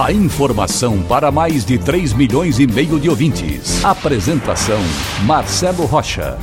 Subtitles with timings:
[0.00, 3.84] A informação para mais de 3 milhões e meio de ouvintes.
[3.84, 4.78] Apresentação
[5.26, 6.38] Marcelo Rocha.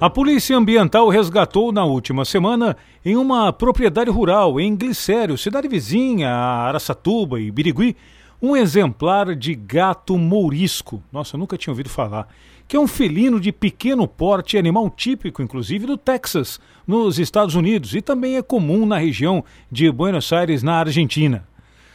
[0.00, 6.30] A Polícia Ambiental resgatou na última semana, em uma propriedade rural em Glicério, cidade vizinha
[6.30, 7.94] a Araçatuba e Birigui,
[8.40, 11.02] um exemplar de gato mourisco.
[11.12, 12.28] Nossa, eu nunca tinha ouvido falar.
[12.68, 17.94] Que é um felino de pequeno porte, animal típico, inclusive, do Texas, nos Estados Unidos,
[17.94, 21.48] e também é comum na região de Buenos Aires, na Argentina.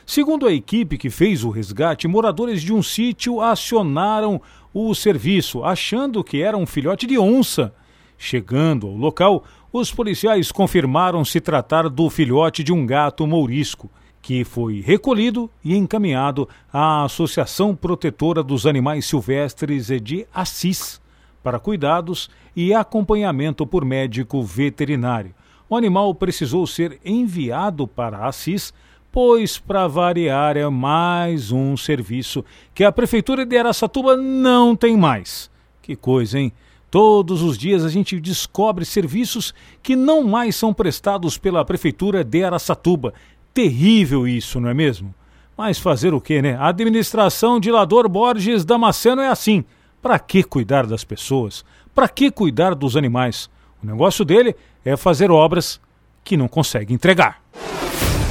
[0.04, 4.41] Segundo a equipe que fez o resgate, moradores de um sítio acionaram
[4.74, 7.71] o serviço, achando que era um filhote de onça.
[8.18, 13.91] Chegando ao local, os policiais confirmaram se tratar do filhote de um gato mourisco
[14.24, 21.02] que foi recolhido e encaminhado à Associação Protetora dos Animais Silvestres de Assis
[21.43, 25.35] para cuidados e acompanhamento por médico veterinário.
[25.70, 28.74] O animal precisou ser enviado para Assis,
[29.12, 35.51] pois, para variar, é mais um serviço que a Prefeitura de Araçatuba não tem mais.
[35.82, 36.54] Que coisa, hein?
[36.94, 39.51] Todos os dias a gente descobre serviços
[39.82, 43.16] que não mais são prestados pela Prefeitura de Araçatuba
[43.54, 45.13] terrível isso, não é mesmo?
[45.57, 46.55] Mas fazer o quê, né?
[46.55, 49.63] A administração de Lador Borges Damasceno é assim.
[50.01, 51.63] Para que cuidar das pessoas?
[51.93, 53.49] Para que cuidar dos animais?
[53.82, 55.79] O negócio dele é fazer obras
[56.23, 57.41] que não consegue entregar.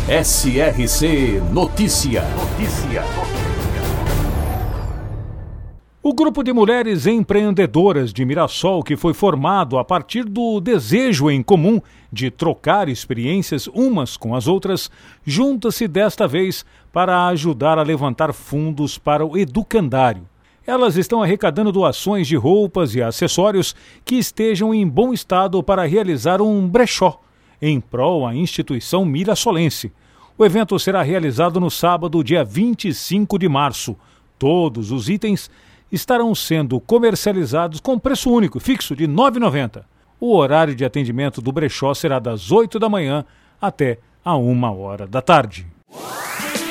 [0.08, 2.22] SRC Notícia.
[2.22, 3.41] Notícia.
[6.04, 11.44] O grupo de mulheres empreendedoras de Mirassol, que foi formado a partir do desejo em
[11.44, 11.80] comum
[12.12, 14.90] de trocar experiências umas com as outras,
[15.24, 20.28] junta-se desta vez para ajudar a levantar fundos para o educandário.
[20.66, 23.72] Elas estão arrecadando doações de roupas e acessórios
[24.04, 27.20] que estejam em bom estado para realizar um brechó
[27.60, 29.92] em prol à instituição mirassolense.
[30.36, 33.96] O evento será realizado no sábado, dia 25 de março.
[34.36, 35.48] Todos os itens
[35.92, 39.84] estarão sendo comercializados com preço único, fixo, de R$ 9,90.
[40.18, 43.24] O horário de atendimento do brechó será das 8 da manhã
[43.60, 45.66] até a 1 hora da tarde.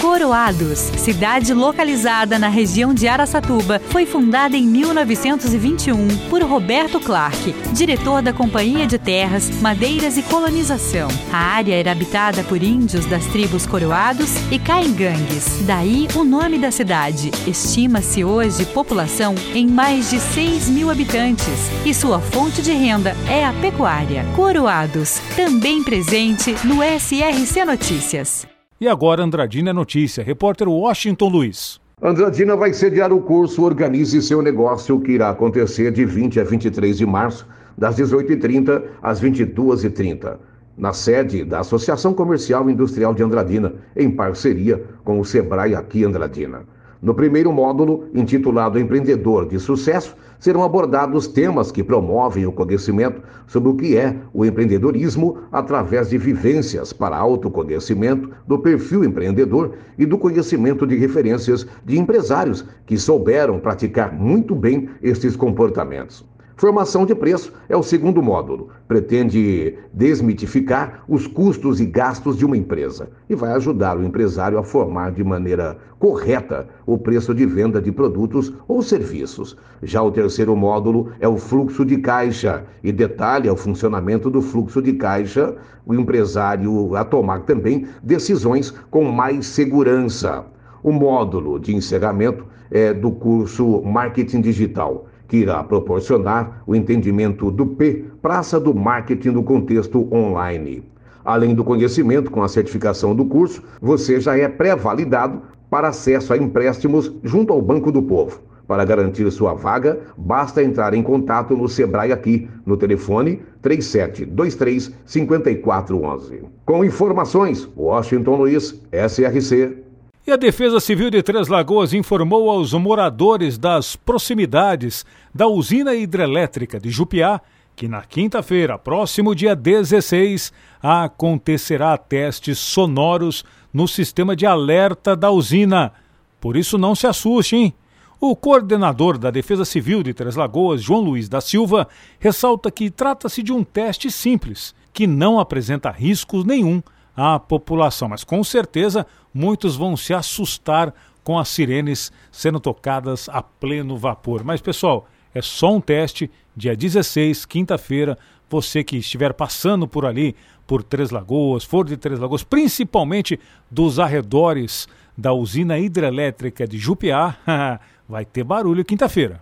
[0.02, 8.20] Coroados, cidade localizada na região de Araçatuba, foi fundada em 1921 por Roberto Clark, diretor
[8.24, 11.08] da Companhia de Terras, Madeiras e Colonização.
[11.32, 16.72] A área era habitada por índios das tribos Coroados e Caingangues, daí o nome da
[16.72, 17.30] cidade.
[17.46, 23.46] Estima-se hoje população em mais de 6 mil habitantes e sua fonte de renda é
[23.46, 24.26] a pecuária.
[24.36, 28.48] Coroados, também presente no SRC Notícias.
[28.82, 31.80] E agora Andradina é Notícia, repórter Washington Luiz.
[32.02, 36.98] Andradina vai sediar o curso Organize Seu Negócio, que irá acontecer de 20 a 23
[36.98, 37.48] de março,
[37.78, 40.36] das 18h30 às 22h30,
[40.76, 46.04] na sede da Associação Comercial e Industrial de Andradina, em parceria com o Sebrae aqui
[46.04, 46.64] Andradina.
[47.00, 53.70] No primeiro módulo, intitulado Empreendedor de Sucesso, serão abordados temas que promovem o conhecimento sobre
[53.70, 60.18] o que é o empreendedorismo através de vivências para autoconhecimento do perfil empreendedor e do
[60.18, 66.26] conhecimento de referências de empresários que souberam praticar muito bem estes comportamentos.
[66.62, 68.70] Formação de preço é o segundo módulo.
[68.88, 74.64] Pretende desmitificar os custos e gastos de uma empresa e vai ajudar o empresário a
[74.64, 79.58] formar de maneira correta o preço de venda de produtos ou serviços.
[79.82, 84.84] Já o terceiro módulo é o fluxo de caixa e detalha o funcionamento do fluxo
[84.84, 90.46] de caixa, o empresário a tomar também decisões com mais segurança.
[90.84, 97.66] O módulo de encerramento é do curso Marketing Digital que irá proporcionar o entendimento do
[97.66, 100.84] P, praça do marketing no contexto online.
[101.24, 106.38] Além do conhecimento com a certificação do curso, você já é pré-validado para acesso a
[106.38, 108.42] empréstimos junto ao Banco do Povo.
[108.68, 116.44] Para garantir sua vaga, basta entrar em contato no Sebrae aqui, no telefone 3723 5411.
[116.66, 119.81] Com informações, Washington Luiz, SRC
[120.26, 126.80] e a Defesa Civil de Três Lagoas informou aos moradores das proximidades da usina hidrelétrica
[126.80, 127.42] de Jupiá
[127.76, 130.54] que na quinta-feira, próximo dia 16,
[130.84, 135.92] acontecerá testes sonoros no sistema de alerta da usina
[136.40, 137.74] Por isso não se assuste, hein?
[138.20, 141.88] O coordenador da Defesa Civil de Três Lagoas, João Luiz da Silva,
[142.20, 146.84] ressalta que trata-se de um teste simples, que não apresenta riscos nenhum
[147.16, 150.94] à população, mas com certeza muitos vão se assustar
[151.24, 154.44] com as sirenes sendo tocadas a pleno vapor.
[154.44, 158.18] Mas pessoal, é só um teste, dia 16, quinta-feira,
[158.50, 160.36] você que estiver passando por ali,
[160.68, 163.40] por Três Lagoas, for de Três Lagoas, principalmente
[163.70, 164.88] dos arredores
[165.18, 167.38] da usina hidrelétrica de Jupiá,
[168.08, 169.42] vai ter barulho quinta-feira.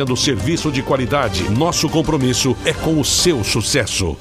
[0.01, 1.49] oferecendo serviço de qualidade.
[1.49, 4.17] Nosso compromisso é com o seu sucesso.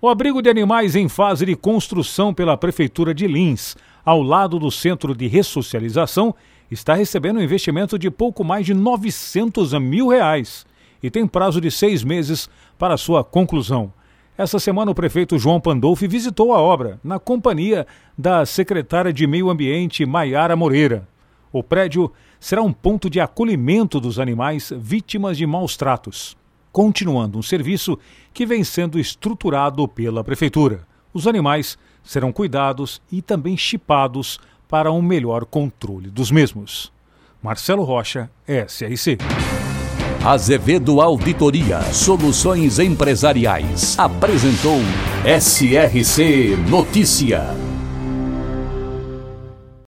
[0.00, 4.70] O abrigo de animais em fase de construção pela Prefeitura de Lins, ao lado do
[4.70, 6.34] Centro de Ressocialização,
[6.70, 10.64] está recebendo um investimento de pouco mais de 900 mil reais
[11.02, 12.48] e tem prazo de seis meses
[12.78, 13.92] para sua conclusão.
[14.38, 17.86] Essa semana, o prefeito João Pandolfi visitou a obra, na companhia
[18.16, 21.06] da secretária de Meio Ambiente, Maiara Moreira.
[21.52, 26.36] O prédio será um ponto de acolhimento dos animais vítimas de maus tratos,
[26.72, 27.98] continuando um serviço
[28.32, 30.88] que vem sendo estruturado pela Prefeitura.
[31.12, 36.90] Os animais serão cuidados e também chipados para um melhor controle dos mesmos.
[37.42, 39.18] Marcelo Rocha, SRC.
[40.24, 44.78] Azevedo Auditoria Soluções Empresariais apresentou
[45.24, 47.69] SRC Notícia.